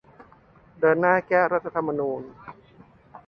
[0.79, 2.21] เดินหน้าแก้รัฐธรรมนูญ